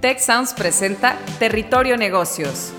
[0.00, 2.72] Tech Sounds presenta Territorio Negocios.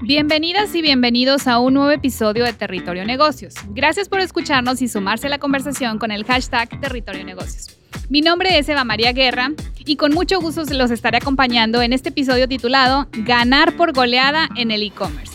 [0.00, 3.54] Bienvenidas y bienvenidos a un nuevo episodio de Territorio Negocios.
[3.68, 7.78] Gracias por escucharnos y sumarse a la conversación con el hashtag Territorio Negocios.
[8.08, 12.08] Mi nombre es Eva María Guerra y con mucho gusto los estaré acompañando en este
[12.08, 15.31] episodio titulado Ganar por goleada en el e-commerce.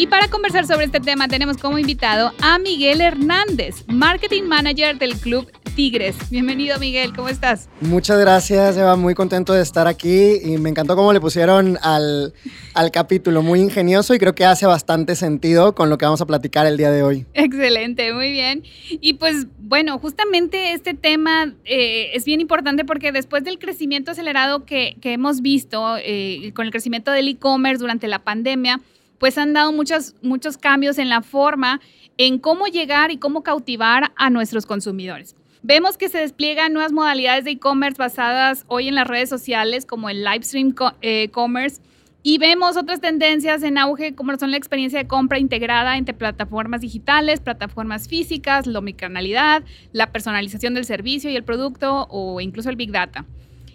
[0.00, 5.14] Y para conversar sobre este tema tenemos como invitado a Miguel Hernández, Marketing Manager del
[5.18, 6.16] Club Tigres.
[6.30, 7.68] Bienvenido Miguel, ¿cómo estás?
[7.82, 12.32] Muchas gracias, Eva, muy contento de estar aquí y me encantó cómo le pusieron al,
[12.72, 16.26] al capítulo, muy ingenioso y creo que hace bastante sentido con lo que vamos a
[16.26, 17.26] platicar el día de hoy.
[17.34, 18.62] Excelente, muy bien.
[18.88, 24.64] Y pues bueno, justamente este tema eh, es bien importante porque después del crecimiento acelerado
[24.64, 28.80] que, que hemos visto eh, con el crecimiento del e-commerce durante la pandemia,
[29.20, 31.80] pues han dado muchos, muchos cambios en la forma
[32.16, 35.36] en cómo llegar y cómo cautivar a nuestros consumidores.
[35.62, 40.08] Vemos que se despliegan nuevas modalidades de e-commerce basadas hoy en las redes sociales como
[40.08, 41.82] el live stream e commerce
[42.22, 46.80] y vemos otras tendencias en auge como son la experiencia de compra integrada entre plataformas
[46.80, 52.76] digitales, plataformas físicas, la omnicanalidad, la personalización del servicio y el producto o incluso el
[52.76, 53.26] big data.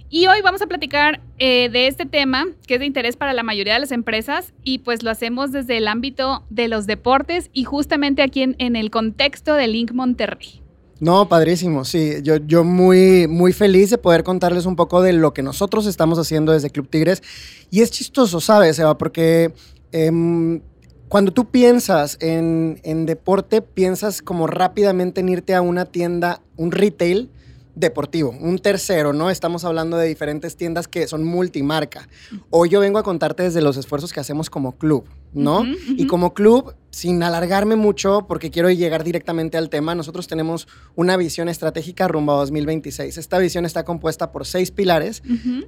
[0.09, 3.41] Y hoy vamos a platicar eh, de este tema que es de interés para la
[3.41, 7.63] mayoría de las empresas y pues lo hacemos desde el ámbito de los deportes y
[7.63, 10.61] justamente aquí en, el contexto de Link Monterrey.
[10.99, 12.13] No, padrísimo, sí.
[12.23, 16.19] Yo, yo muy, muy feliz de poder contarles un poco de lo que nosotros estamos
[16.19, 17.21] haciendo desde Club Tigres.
[17.69, 18.97] Y es chistoso, ¿sabes, Eva?
[18.97, 19.53] Porque
[19.91, 20.61] em,
[21.09, 26.71] cuando tú piensas en, en, deporte, piensas como rápidamente en irte a una tienda, un
[26.71, 27.29] retail
[27.75, 29.29] deportivo, un tercero, ¿no?
[29.29, 32.07] Estamos hablando de diferentes tiendas que son multimarca.
[32.49, 35.63] Hoy yo vengo a contarte desde los esfuerzos que hacemos como club, ¿no?
[35.89, 41.17] Y como club sin alargarme mucho, porque quiero llegar directamente al tema, nosotros tenemos una
[41.17, 43.17] visión estratégica rumbo a 2026.
[43.17, 45.21] Esta visión está compuesta por seis pilares.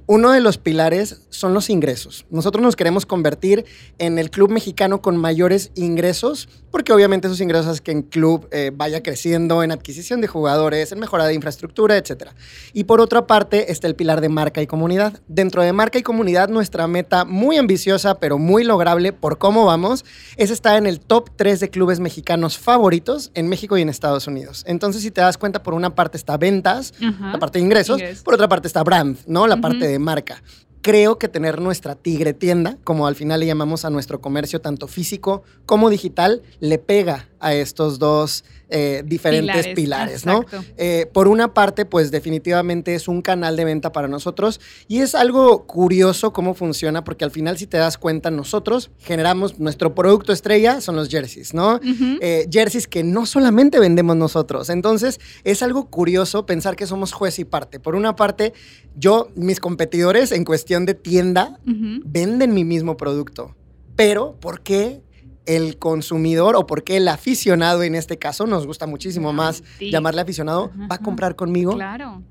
[0.06, 2.24] Uno de los pilares son los ingresos.
[2.30, 3.66] Nosotros nos queremos convertir
[3.98, 8.48] en el club mexicano con mayores ingresos, porque obviamente esos ingresos hacen que el club
[8.50, 12.28] eh, vaya creciendo en adquisición de jugadores, en mejora de infraestructura, etc.
[12.72, 15.20] Y por otra parte está el pilar de marca y comunidad.
[15.28, 20.04] Dentro de marca y comunidad, nuestra meta muy ambiciosa, pero muy lograble por cómo vamos,
[20.36, 23.88] es estar en el top top 3 de clubes mexicanos favoritos en México y en
[23.88, 24.62] Estados Unidos.
[24.68, 28.34] Entonces, si te das cuenta, por una parte está ventas, la parte de ingresos, por
[28.34, 29.48] otra parte está brand, ¿no?
[29.48, 30.40] La parte de marca.
[30.80, 34.86] Creo que tener nuestra tigre tienda, como al final le llamamos a nuestro comercio, tanto
[34.86, 40.44] físico como digital, le pega a estos dos eh, diferentes pilares, ¿no?
[40.76, 45.14] Eh, por una parte, pues definitivamente es un canal de venta para nosotros y es
[45.14, 50.34] algo curioso cómo funciona, porque al final, si te das cuenta, nosotros generamos nuestro producto
[50.34, 51.80] estrella, son los jerseys, ¿no?
[52.20, 54.68] Eh, jerseys que no solamente vendemos nosotros.
[54.68, 57.80] Entonces, es algo curioso pensar que somos juez y parte.
[57.80, 58.52] Por una parte,
[58.96, 63.54] yo, mis competidores en cuestión de tienda, venden mi mismo producto.
[63.96, 65.02] Pero, ¿por qué
[65.48, 70.70] el consumidor o porque el aficionado en este caso, nos gusta muchísimo más llamarle aficionado,
[70.90, 71.76] va a comprar conmigo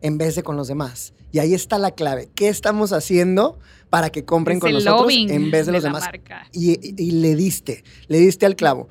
[0.02, 1.14] en vez de con los demás.
[1.32, 2.30] Y ahí está la clave.
[2.36, 6.08] ¿Qué estamos haciendo para que compren con nosotros en vez de, los demás?
[6.54, 8.88] Y, le diste, le diste al clavo.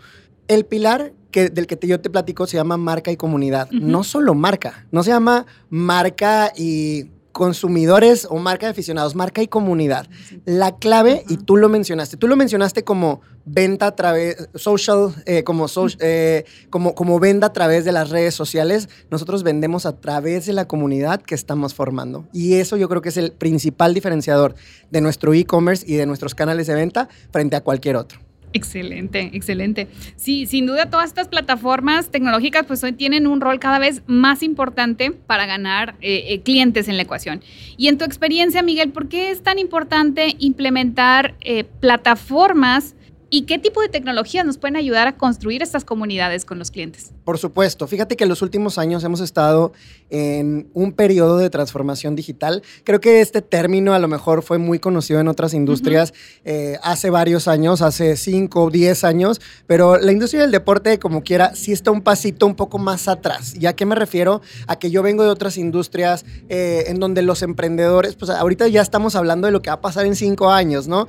[0.49, 3.71] El pilar que, del que yo te platico se llama marca y comunidad.
[3.71, 9.47] No solo marca, no se llama marca y consumidores o marca de aficionados, marca y
[9.47, 10.07] comunidad.
[10.47, 15.45] La clave, y tú lo mencionaste, tú lo mencionaste como venta a través, social, eh,
[15.45, 15.67] como,
[16.01, 18.89] eh, como, como venda a través de las redes sociales.
[19.11, 22.27] Nosotros vendemos a través de la comunidad que estamos formando.
[22.33, 24.55] Y eso yo creo que es el principal diferenciador
[24.91, 28.26] de nuestro e-commerce y de nuestros canales de venta frente a cualquier otro.
[28.57, 29.87] Excelente, excelente.
[30.17, 34.43] Sí, sin duda todas estas plataformas tecnológicas pues hoy tienen un rol cada vez más
[34.43, 37.43] importante para ganar eh, eh, clientes en la ecuación.
[37.77, 42.95] Y en tu experiencia, Miguel, ¿por qué es tan importante implementar eh, plataformas
[43.29, 47.11] ¿Y qué tipo de tecnologías nos pueden ayudar a construir estas comunidades con los clientes?
[47.25, 47.89] Por supuesto.
[47.89, 49.73] Fíjate que en los últimos años hemos estado
[50.11, 52.63] en un periodo de transformación digital.
[52.85, 56.15] Creo que este término a lo mejor fue muy conocido en otras industrias
[56.45, 61.25] eh, hace varios años, hace 5 o 10 años, pero la industria del deporte, como
[61.25, 63.55] quiera, sí está un pasito un poco más atrás.
[63.59, 64.41] ¿Y a qué me refiero?
[64.69, 68.83] A que yo vengo de otras industrias eh, en donde los emprendedores, pues ahorita ya
[68.83, 71.09] estamos hablando de lo que va a pasar en 5 años, ¿no?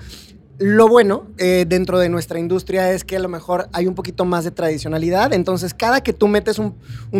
[0.59, 4.25] Lo bueno eh, dentro de nuestra industria es que a lo mejor hay un poquito
[4.25, 6.74] más de tradicionalidad, entonces cada que tú metes un,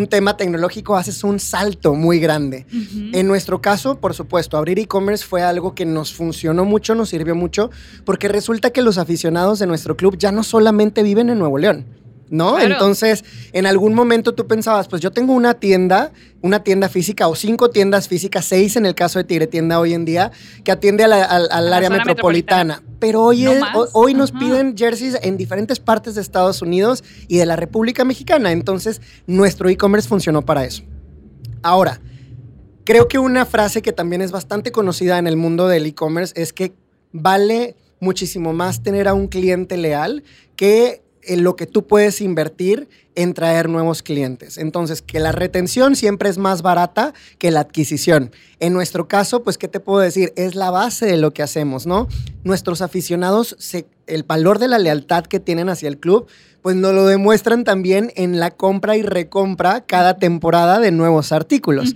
[0.08, 2.66] tema tecnológico haces un salto muy grande.
[3.12, 7.36] En nuestro caso, por supuesto, abrir e-commerce fue algo que nos funcionó mucho, nos sirvió
[7.36, 7.70] mucho,
[8.04, 11.86] porque resulta que los aficionados de nuestro club ya no solamente viven en Nuevo León,
[12.30, 12.58] ¿no?
[12.58, 17.34] Entonces, en algún momento tú pensabas, pues yo tengo una tienda, una tienda física o
[17.34, 20.32] cinco tiendas físicas, seis en el caso de Tigre Tienda hoy en día,
[20.64, 22.82] que atiende al área metropolitana.
[22.98, 23.46] Pero hoy,
[23.92, 28.52] hoy nos piden jerseys en diferentes partes de Estados Unidos y de la República Mexicana.
[28.52, 30.82] Entonces, nuestro e-commerce funcionó para eso.
[31.62, 32.00] Ahora,
[32.84, 36.52] creo que una frase que también es bastante conocida en el mundo del e-commerce es
[36.52, 36.74] que
[37.12, 40.22] vale muchísimo más tener a un cliente leal
[40.56, 44.58] que en lo que tú puedes invertir en traer nuevos clientes.
[44.58, 48.30] Entonces, que la retención siempre es más barata que la adquisición.
[48.60, 50.32] En nuestro caso, pues, ¿qué te puedo decir?
[50.36, 52.06] Es la base de lo que hacemos, ¿no?
[52.44, 53.56] Nuestros aficionados,
[54.06, 56.28] el valor de la lealtad que tienen hacia el club,
[56.62, 61.94] pues nos lo demuestran también en la compra y recompra cada temporada de nuevos artículos.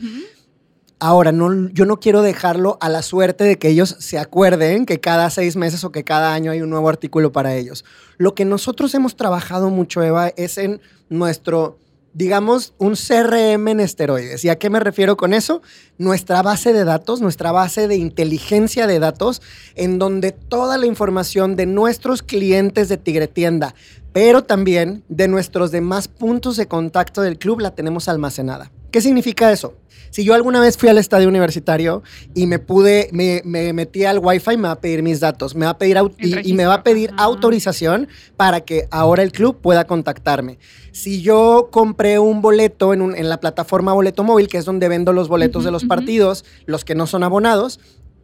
[1.04, 1.32] Ahora,
[1.72, 5.56] yo no quiero dejarlo a la suerte de que ellos se acuerden que cada seis
[5.56, 7.84] meses o que cada año hay un nuevo artículo para ellos.
[8.18, 11.76] Lo que nosotros hemos trabajado mucho, Eva, es en nuestro,
[12.14, 14.44] digamos, un CRM en esteroides.
[14.44, 15.60] ¿Y a qué me refiero con eso?
[15.98, 19.42] Nuestra base de datos, nuestra base de inteligencia de datos,
[19.74, 23.74] en donde toda la información de nuestros clientes de Tigre Tienda,
[24.12, 28.70] pero también de nuestros demás puntos de contacto del club, la tenemos almacenada.
[28.92, 29.74] ¿Qué significa eso?
[30.12, 32.02] Si yo alguna vez fui al estadio universitario
[32.34, 33.40] y me pude, me,
[33.72, 36.66] metí al Wi-Fi, me va a pedir mis datos, me va a pedir y, me
[36.66, 40.58] va a pedir autorización para que ahora el club pueda contactarme.
[40.92, 45.28] Si yo compré un boleto en, la plataforma Boleto Móvil, que es donde vendo los
[45.28, 47.80] boletos de los partidos, los que no son abonados,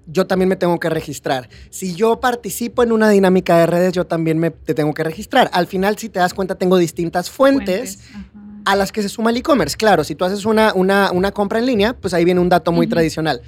[0.07, 1.49] yo también me tengo que registrar.
[1.71, 5.49] Si yo participo en una dinámica de redes, yo también me te tengo que registrar.
[5.55, 8.01] Al final, si te das cuenta, tengo distintas fuentes
[8.69, 9.79] a las que se suma el e-commerce.
[9.79, 12.87] Claro, si tú haces una, una, compra en línea, pues ahí viene un dato muy
[12.87, 13.41] tradicional.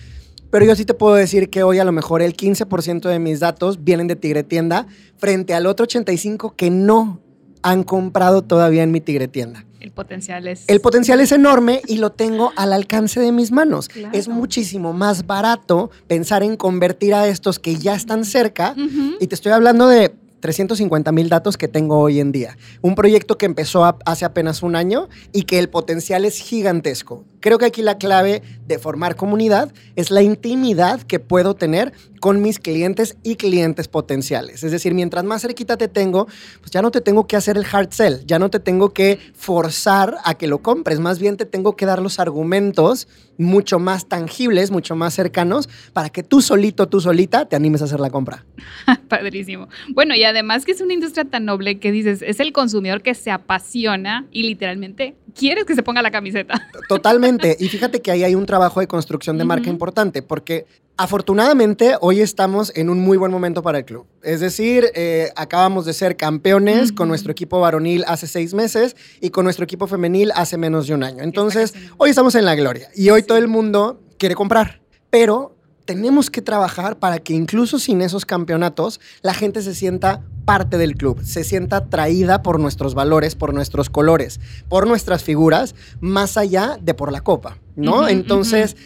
[0.51, 3.39] Pero yo sí te puedo decir que hoy a lo mejor el 15% de mis
[3.39, 4.87] datos vienen de Tigre Tienda
[5.19, 7.21] frente al otro 85% que no
[7.63, 9.67] han comprado todavía en mi Tigre Tienda.
[9.79, 10.65] El potencial es...
[10.69, 13.91] El potencial es enorme y lo tengo al alcance de mis manos.
[14.15, 18.75] Es muchísimo más barato pensar en convertir a estos que ya están cerca.
[19.21, 22.57] Y te estoy hablando de 350 mil datos que tengo hoy en día.
[22.83, 27.25] Un proyecto que empezó hace apenas un año y que el potencial es gigantesco.
[27.41, 32.43] Creo que aquí la clave de formar comunidad es la intimidad que puedo tener con
[32.43, 34.63] mis clientes y clientes potenciales.
[34.63, 36.27] Es decir, mientras más cerquita te tengo,
[36.61, 39.19] pues ya no te tengo que hacer el hard sell, ya no te tengo que
[39.35, 43.09] forzar a que lo compres, más bien te tengo que dar los argumentos
[43.39, 47.87] mucho más tangibles, mucho más cercanos, para que tú solito, tú solita, te animes a
[47.87, 48.45] hacer la compra.
[49.09, 49.69] Padrísimo.
[49.95, 53.15] Bueno, y además que es una industria tan noble que dices, es el consumidor que
[53.15, 56.69] se apasiona y literalmente quieres que se ponga la camiseta.
[56.89, 57.30] Totalmente.
[57.59, 60.67] Y fíjate que ahí hay un trabajo de construcción de marca importante, porque
[60.97, 64.07] afortunadamente hoy estamos en un muy buen momento para el club.
[64.23, 69.31] Es decir, eh, acabamos de ser campeones con nuestro equipo varonil hace seis meses y
[69.31, 71.23] con nuestro equipo femenil hace menos de un año.
[71.23, 76.31] Entonces, hoy estamos en la gloria y hoy todo el mundo quiere comprar, pero tenemos
[76.31, 81.23] que trabajar para que incluso sin esos campeonatos la gente se sienta parte del club,
[81.25, 86.95] se sienta atraída por nuestros valores, por nuestros colores, por nuestras figuras, más allá de
[86.95, 88.09] por la copa, ¿no?
[88.09, 88.77] Entonces,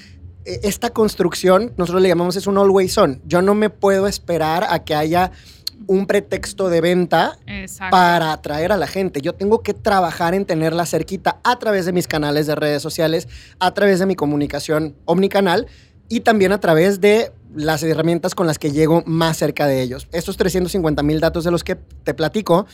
[0.45, 3.21] e, esta construcción, nosotros le llamamos es un always on.
[3.25, 5.33] Yo no me puedo esperar a que haya
[5.87, 7.39] un pretexto de venta
[7.91, 9.21] para atraer a la gente.
[9.21, 13.29] Yo tengo que trabajar en tenerla cerquita a través de mis canales de redes sociales,
[13.59, 15.67] a través de mi comunicación omnicanal
[16.09, 20.09] y también a través de las herramientas con las que llego más cerca de ellos.
[20.13, 22.67] Estos 350 mil datos de los que te platico,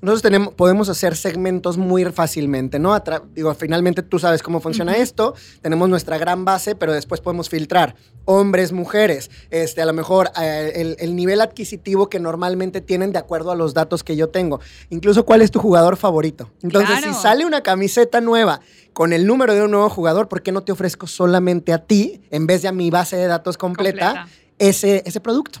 [0.00, 2.96] nosotros tenemos, podemos hacer segmentos muy fácilmente, ¿no?
[3.34, 7.96] digo, finalmente tú sabes cómo funciona esto, tenemos nuestra gran base, pero después podemos filtrar
[8.24, 13.50] hombres, mujeres, este, a lo mejor eh, el, nivel adquisitivo que normalmente tienen de acuerdo
[13.50, 14.60] a los datos que yo tengo.
[14.90, 16.50] Incluso cuál es tu jugador favorito.
[16.62, 18.60] Entonces, si sale una camiseta nueva
[18.98, 22.20] con el número de un nuevo jugador, ¿por qué no te ofrezco solamente a ti,
[22.32, 24.26] en vez de a mi base de datos completa,
[24.58, 25.60] Ese, ese producto?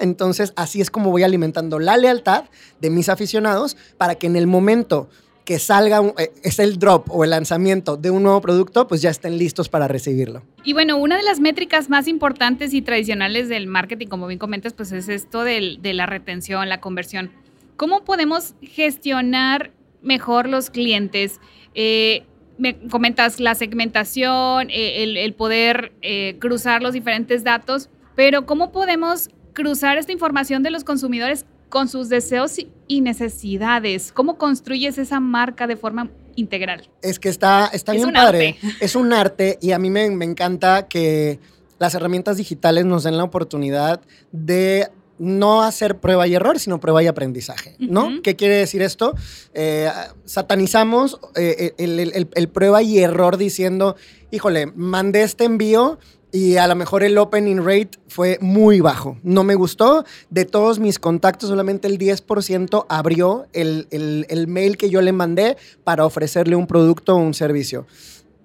[0.00, 2.44] Entonces, así es como voy alimentando la lealtad
[2.82, 5.08] de mis aficionados para que en el momento
[5.46, 9.08] que salga, eh, es el drop o el lanzamiento de un nuevo producto, pues ya
[9.08, 10.42] estén listos para recibirlo.
[10.62, 14.74] Y bueno, una de las métricas más importantes y tradicionales del marketing, como bien comentas,
[14.74, 17.30] pues es esto de la retención, la conversión.
[17.78, 19.70] ¿Cómo podemos gestionar
[20.02, 21.40] mejor los clientes?
[21.74, 22.24] Eh,
[22.58, 25.92] me comentas la segmentación, eh, el, poder
[26.38, 32.08] cruzar los diferentes datos, pero ¿cómo podemos cruzar esta información de los consumidores con sus
[32.08, 32.56] deseos
[32.86, 34.12] y necesidades.
[34.12, 36.88] ¿Cómo construyes esa marca de forma integral?
[37.02, 38.56] Es que está, está bien padre.
[38.80, 41.40] Es un arte y a mí me, me encanta que
[41.80, 47.02] las herramientas digitales nos den la oportunidad de no hacer prueba y error, sino prueba
[47.02, 48.20] y aprendizaje, ¿no?
[48.22, 49.14] ¿Qué quiere decir esto?
[49.54, 49.88] Eh,
[50.24, 53.96] satanizamos eh, el, el- el- el prueba y error diciendo,
[54.30, 55.98] híjole, mandé este envío
[56.32, 59.16] y a lo mejor el opening rate fue muy bajo.
[59.22, 60.04] No me gustó.
[60.30, 66.04] De todos mis contactos, solamente el 10% abrió el mail que yo le mandé para
[66.04, 67.86] ofrecerle un producto o un servicio.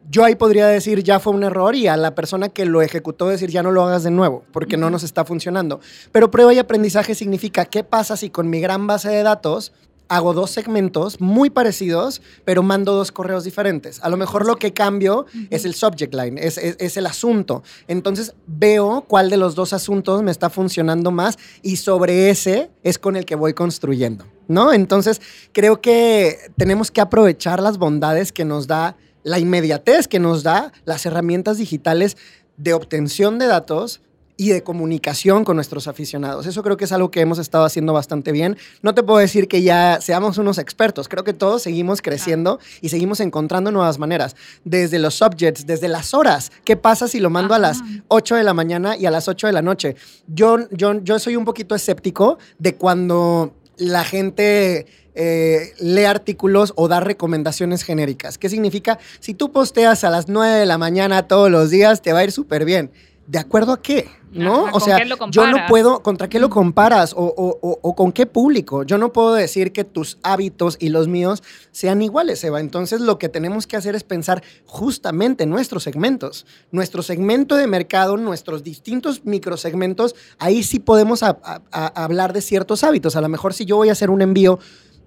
[0.09, 3.27] Yo ahí podría decir ya fue un error y a la persona que lo ejecutó
[3.27, 5.79] decir ya no lo hagas de nuevo porque no nos está funcionando.
[6.11, 9.71] Pero prueba y aprendizaje significa qué pasa si con mi gran base de datos
[10.11, 13.99] hago dos segmentos muy parecidos, pero mando dos correos diferentes.
[14.01, 17.61] A lo mejor lo que cambio es el subject line, es, es- es el asunto.
[17.87, 22.97] Entonces veo cuál de los dos asuntos me está funcionando más y sobre ese es
[22.97, 24.73] con el que voy construyendo, ¿no?
[24.73, 30.43] Entonces creo que tenemos que aprovechar las bondades que nos da la inmediatez que nos
[30.43, 32.17] da las herramientas digitales
[32.57, 34.01] de obtención de datos
[34.39, 36.45] y de comunicación con nuestros aficionados.
[36.45, 38.55] Eso creo que es algo que hemos estado haciendo bastante bien.
[38.81, 41.09] No te puedo decir que ya seamos unos expertos.
[41.09, 44.37] Creo que todos seguimos creciendo y seguimos encontrando nuevas maneras.
[44.63, 46.53] Desde los subjects, desde las horas.
[46.63, 48.03] ¿Qué pasa si lo mando a las Ajá.
[48.07, 49.97] 8 de la mañana y a las 8 de la noche?
[50.27, 56.87] Yo, yo, yo soy un poquito escéptico de cuando la gente eh, lee artículos o
[56.87, 58.37] da recomendaciones genéricas.
[58.37, 58.99] ¿Qué significa?
[59.19, 62.23] Si tú posteas a las 9 de la mañana todos los días, te va a
[62.23, 62.91] ir súper bien.
[63.29, 64.09] ¿De acuerdo a qué?
[64.31, 64.61] ¿No?
[64.65, 64.97] Ajá, o ¿con sea,
[65.29, 67.13] yo no puedo, ¿contra qué lo comparas?
[67.13, 68.81] O, o- o- o con qué público?
[68.81, 72.59] Yo no puedo decir que tus hábitos y los míos sean iguales, Eva.
[72.59, 76.47] Entonces, lo que tenemos que hacer es pensar justamente en nuestros segmentos.
[76.71, 82.41] Nuestro segmento de mercado, nuestros distintos microsegmentos, ahí sí podemos a- a- a- hablar de
[82.41, 83.15] ciertos hábitos.
[83.15, 84.57] A lo mejor si yo voy a hacer un envío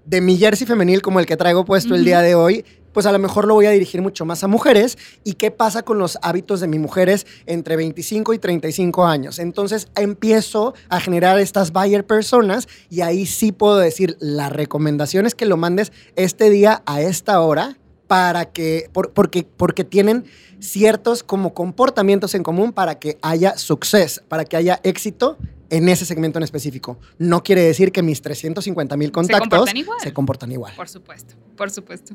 [0.04, 3.12] de mi jersey femenil como el que traigo puesto el día de hoy, pues a
[3.12, 4.98] lo mejor lo voy a dirigir mucho más a mujeres.
[5.24, 9.38] ¿Y qué pasa con los hábitos de mis mujeres entre 25 y 35 años?
[9.38, 15.34] Entonces empiezo a generar estas buyer personas y ahí sí puedo decir, la recomendación es
[15.34, 17.78] que lo mandes este día a esta hora
[18.08, 20.24] para que, por- porque, porque tienen
[20.60, 25.38] ciertos como comportamientos en común para que haya suceso, para que haya éxito
[25.72, 26.98] en ese segmento en específico.
[27.16, 30.00] No quiere decir que mis 350 mil contactos comportan igual.
[30.00, 30.74] se comportan igual.
[30.76, 32.14] Por supuesto, por supuesto.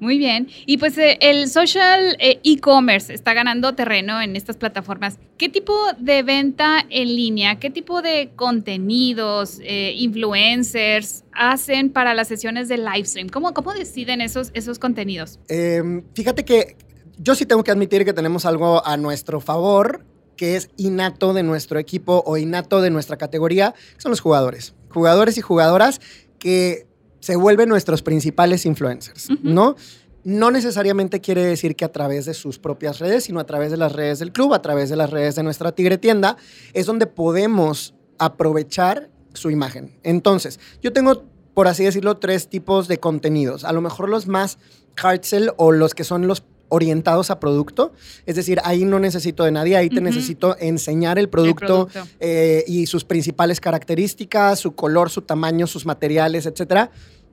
[0.00, 0.48] Muy bien.
[0.66, 5.18] Y pues eh, el social eh, e-commerce está ganando terreno en estas plataformas.
[5.38, 12.26] ¿Qué tipo de venta en línea, qué tipo de contenidos, eh, influencers hacen para las
[12.26, 13.28] sesiones de live stream?
[13.28, 15.38] ¿Cómo, cómo deciden esos, esos contenidos?
[15.48, 16.76] Eh, fíjate que
[17.18, 20.09] yo sí tengo que admitir que tenemos algo a nuestro favor
[20.40, 24.72] que es innato de nuestro equipo o innato de nuestra categoría, que son los jugadores.
[24.88, 26.00] Jugadores y jugadoras
[26.38, 26.86] que
[27.20, 29.28] se vuelven nuestros principales influencers.
[29.42, 29.76] ¿no?
[30.24, 33.76] No necesariamente quiere decir que a través de sus propias redes, sino a través de
[33.76, 36.38] las redes del club, a través de las redes de nuestra Tigre Tienda,
[36.72, 39.98] es donde podemos aprovechar su imagen.
[40.04, 43.64] Entonces, yo tengo, por así decirlo, tres tipos de contenidos.
[43.64, 44.56] A lo mejor los más
[45.02, 47.92] hard sell o los que son los orientados a producto.
[48.24, 52.10] Es decir, ahí no necesito de nadie, ahí te necesito enseñar el producto, producto.
[52.20, 56.90] eh, y sus principales características, su color, su tamaño, sus materiales, etcétera.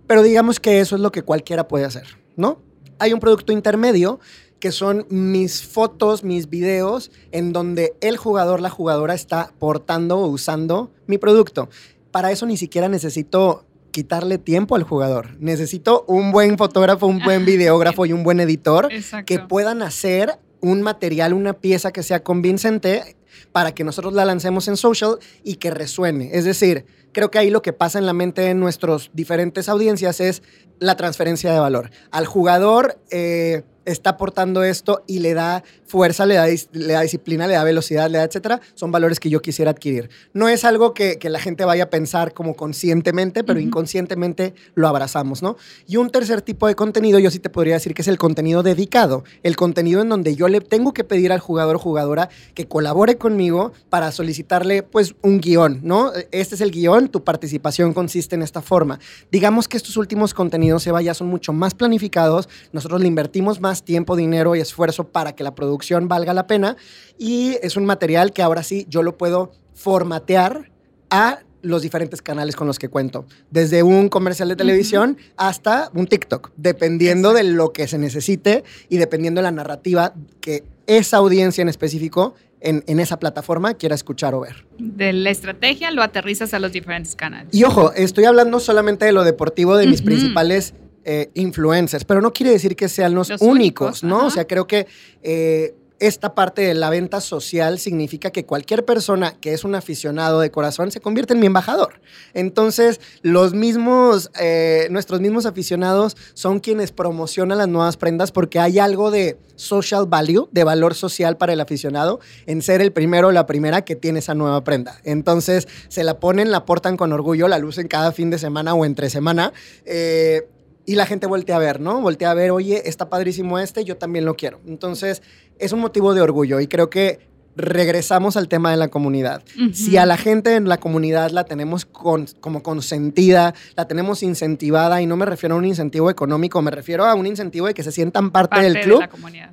[0.08, 2.60] Pero digamos que eso es lo que cualquiera puede hacer, ¿no?
[3.00, 4.20] Hay un producto intermedio
[4.60, 10.28] que son mis fotos, mis videos, en donde el jugador, la jugadora está portando o
[10.28, 11.70] usando mi producto.
[12.10, 13.67] Para eso ni siquiera necesito
[13.98, 15.36] quitarle tiempo al jugador.
[15.40, 19.26] Necesito un buen fotógrafo, un buen videógrafo y un buen editor Exacto.
[19.26, 23.16] que puedan hacer un material, una pieza que sea convincente
[23.52, 26.30] para que nosotros la lancemos en social y que resuene.
[26.34, 30.20] Es decir, creo que ahí lo que pasa en la mente de nuestras diferentes audiencias
[30.20, 30.44] es
[30.78, 31.90] la transferencia de valor.
[32.12, 37.48] Al jugador eh, está aportando esto y le da fuerza, le da, le da disciplina,
[37.48, 38.62] le da velocidad, le da etcétera.
[38.76, 40.10] Son valores que yo quisiera adquirir.
[40.34, 43.68] No es algo que, que la gente vaya a pensar como conscientemente, pero Ujú.
[43.68, 45.58] inconscientemente lo abrazamos, ¿no?
[45.88, 48.64] Y un tercer tipo de contenido, yo sí te podría decir que es el contenido
[48.64, 52.68] dedicado, el contenido en donde yo le tengo que pedir al jugador o jugadora que
[52.68, 56.12] colabore conmigo para solicitarle pues un guion, ¿no?
[56.32, 59.00] Este es el guion, tu participación consiste en esta forma.
[59.32, 63.77] Digamos que estos últimos contenidos, Eva, ya son mucho más planificados, nosotros le invertimos más
[63.84, 66.78] tiempo, dinero y esfuerzo para que la producción valga la pena
[67.18, 70.72] y es un material que ahora sí yo lo puedo formatear
[71.10, 76.08] a los diferentes canales con los que cuento, desde un comercial de televisión hasta un
[76.08, 81.62] TikTok, dependiendo de lo que se necesite y dependiendo de la narrativa que esa audiencia
[81.62, 84.66] en específico en, en esa plataforma quiera escuchar o ver.
[84.80, 87.54] De la estrategia lo aterrizas a los diferentes canales.
[87.54, 90.06] Y ojo, estoy hablando solamente de lo deportivo de mis Ujú.
[90.06, 90.74] principales
[91.10, 94.18] eh, influencers, pero no quiere decir que sean los, Los únicos, únicos, ¿no?
[94.18, 94.26] ajá.
[94.26, 94.88] O sea, creo que
[95.24, 100.42] eh, esta parte de la venta social significa que cualquier persona que es un aficionado
[100.42, 102.02] de corazón se convierte en mi embajador.
[102.34, 108.78] Entonces, los mismos, eh, nuestros mismos aficionados son quienes promocionan las nuevas prendas porque hay
[108.78, 113.32] algo de social value, de valor social para el aficionado, en ser el primero o
[113.32, 115.00] la primera que tiene esa nueva prenda.
[115.06, 118.84] Entonces, se la ponen, la portan con orgullo, la lucen cada fin de semana o
[118.84, 119.54] entre semana.
[119.86, 120.48] Eh,
[120.88, 122.02] y la gente voltea a ver, ¿no?
[122.02, 124.62] Voltea a ver, oye, está padrísimo este, yo también lo quiero.
[124.66, 125.22] Entonces,
[125.60, 127.20] es un motivo de orgullo y creo que
[127.58, 129.44] regresamos al tema de la comunidad.
[129.74, 135.08] Si a la gente en la comunidad la tenemos como consentida, la tenemos incentivada, y
[135.08, 137.92] no me refiero a un incentivo económico, me refiero a un incentivo de que se
[137.92, 139.04] sientan parte, del club,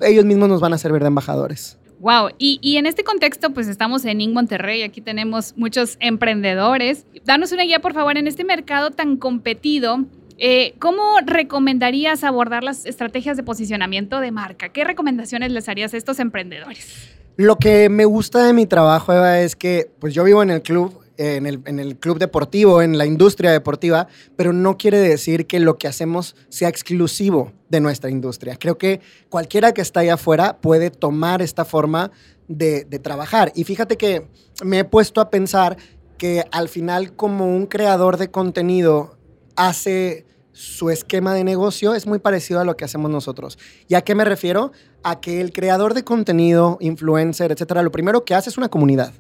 [0.03, 1.79] ellos mismos nos van a servir de embajadores.
[1.99, 7.07] Wow, y, y, en este contexto, pues estamos en IN Monterrey, aquí tenemos muchos emprendedores.
[7.25, 10.05] Danos una guía, por favor, en este mercado tan competido,
[10.39, 14.71] eh, ¿Cómo recomendarías abordar las estrategias de posicionamiento de marca?
[14.71, 17.11] ¿Qué recomendaciones les harías a estos emprendedores?
[17.37, 20.63] Lo que me gusta de mi trabajo, Eva, es que pues yo vivo en el
[20.63, 25.77] club, en el, club deportivo, en la industria deportiva, pero no quiere decir que lo
[25.77, 28.57] que hacemos sea exclusivo de nuestra industria.
[28.57, 32.11] Creo que cualquiera que está allá afuera puede tomar esta forma
[32.47, 33.53] de trabajar.
[33.55, 34.29] Y fíjate que
[34.65, 35.77] me he puesto a pensar
[36.19, 39.17] que al final como un creador de contenido
[39.57, 43.59] hace su esquema de negocio es muy parecido a lo que hacemos nosotros.
[43.89, 44.73] ¿Y a qué me refiero?
[45.05, 49.13] A que el creador de contenido, influencer, etcétera, lo primero que hace es una comunidad.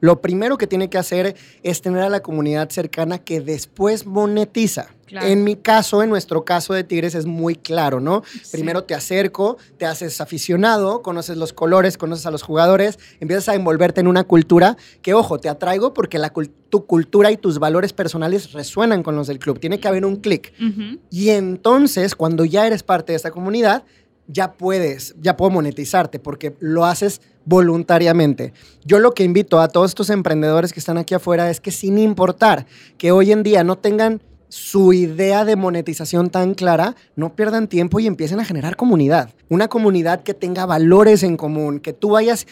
[0.00, 4.88] Lo primero que tiene que hacer es tener a la comunidad cercana que después monetiza.
[5.08, 8.24] En mi caso, en nuestro caso de Tigres es muy claro, ¿no?
[8.50, 13.54] Primero te acerco, te haces aficionado, conoces los colores, conoces a los jugadores, empiezas a
[13.54, 16.32] envolverte en una cultura que, ojo, te atraigo porque la,
[16.70, 19.60] tu cultura y tus valores personales resuenan con los del club.
[19.60, 20.52] Tiene que haber un clic.
[21.10, 23.84] Y entonces, cuando ya eres parte de esta comunidad,
[24.28, 28.52] ya puedes, ya puedo monetizarte porque lo haces voluntariamente.
[28.84, 31.98] Yo lo que invito a todos estos emprendedores que están aquí afuera es que sin
[31.98, 32.66] importar
[32.98, 38.00] que hoy en día no tengan su idea de monetización tan clara, no pierdan tiempo
[38.00, 39.30] y empiecen a generar comunidad.
[39.48, 42.46] Una comunidad que tenga valores en común, que tú vayas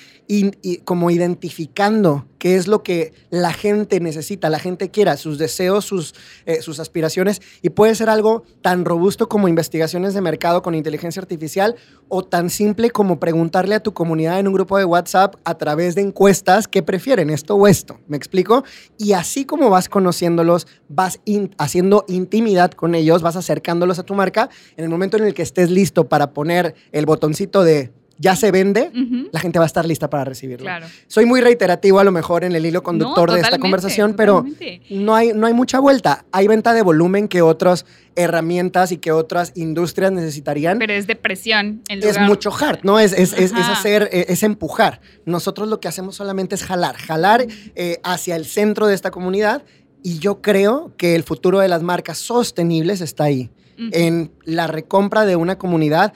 [0.84, 6.14] como identificando qué es lo que la gente necesita, la gente quiera, sus deseos, sus,
[6.44, 11.22] eh, sus aspiraciones, y puede ser algo tan robusto como investigaciones de mercado con inteligencia
[11.22, 11.74] artificial
[12.08, 15.94] o tan simple como preguntarle a tu comunidad en un grupo de WhatsApp a través
[15.94, 17.98] de encuestas qué prefieren, esto o esto.
[18.08, 18.62] ¿Me explico?
[18.98, 21.20] Y así como vas conociéndolos, vas
[21.56, 25.40] haciendo intimidad con ellos, vas acercándolos a tu marca, en el momento en el que
[25.40, 28.90] estés listo para poner el botoncito de ya se vende,
[29.32, 30.70] la gente va a estar lista para recibirlo.
[31.06, 34.44] Soy muy reiterativo a lo mejor en el hilo conductor de esta conversación, pero
[34.90, 36.24] no hay, no hay mucha vuelta.
[36.32, 40.78] Hay venta de volumen que otras herramientas y que otras industrias necesitarían.
[40.78, 41.82] Pero es de presión.
[41.88, 43.00] Es mucho hard, ¿no?
[43.00, 45.00] Es, es, es, hacer, e, es empujar.
[45.24, 49.64] Nosotros lo que hacemos solamente es jalar, jalar eh, hacia el centro de esta comunidad
[50.06, 55.24] y yo creo que el futuro de las marcas sostenibles está ahí, en la recompra
[55.24, 56.12] de una comunidad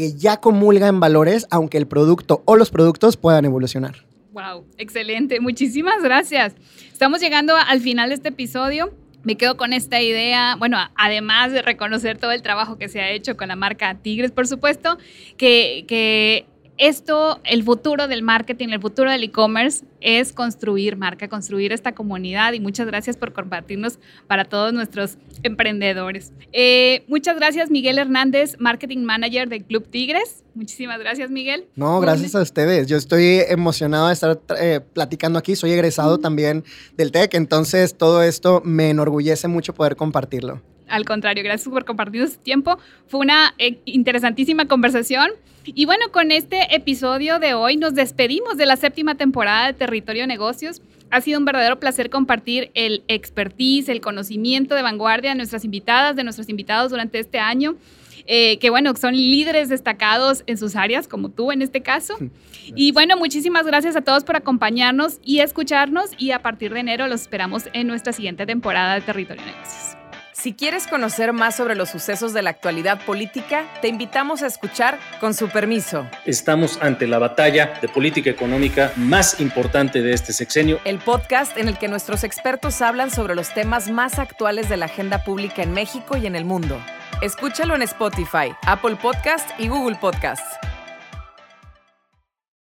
[0.00, 3.96] que ya comulga en valores, aunque el producto o los productos puedan evolucionar.
[4.32, 5.40] Wow, excelente.
[5.40, 6.54] Muchísimas gracias.
[6.90, 8.94] Estamos llegando al final de este episodio.
[9.24, 13.10] Me quedo con esta idea, bueno, además de reconocer todo el trabajo que se ha
[13.10, 14.96] hecho con la marca Tigres, por supuesto,
[15.36, 16.46] que, que
[16.80, 22.54] esto, el futuro del marketing, el futuro del e-commerce es construir marca, construir esta comunidad
[22.54, 26.32] y muchas gracias por compartirnos para todos nuestros emprendedores.
[26.54, 30.42] Eh, muchas gracias Miguel Hernández, Marketing Manager del Club Tigres.
[30.54, 31.66] Muchísimas gracias Miguel.
[31.76, 32.86] No, gracias a ustedes.
[32.86, 35.56] Yo estoy emocionado de estar eh, platicando aquí.
[35.56, 36.64] Soy egresado también
[36.96, 40.62] del TEC, entonces todo esto me enorgullece mucho poder compartirlo.
[40.88, 42.78] Al contrario, gracias por compartir su tiempo.
[43.06, 45.30] Fue una eh, interesantísima conversación.
[45.74, 50.26] Y bueno, con este episodio de hoy nos despedimos de la séptima temporada de Territorio
[50.26, 50.82] Negocios.
[51.10, 56.16] Ha sido un verdadero placer compartir el expertise, el conocimiento de vanguardia de nuestras invitadas,
[56.16, 57.76] de nuestros invitados durante este año.
[58.26, 62.16] Eh, que bueno, son líderes destacados en sus áreas, como tú en este caso.
[62.74, 67.06] Y bueno, muchísimas gracias a todos por acompañarnos y escucharnos y a partir de enero
[67.06, 69.99] los esperamos en nuestra siguiente temporada de Territorio Negocios.
[70.40, 74.98] Si quieres conocer más sobre los sucesos de la actualidad política, te invitamos a escuchar
[75.20, 76.06] Con su permiso.
[76.24, 80.80] Estamos ante la batalla de política económica más importante de este sexenio.
[80.86, 84.86] El podcast en el que nuestros expertos hablan sobre los temas más actuales de la
[84.86, 86.80] agenda pública en México y en el mundo.
[87.20, 90.56] Escúchalo en Spotify, Apple Podcast y Google Podcasts.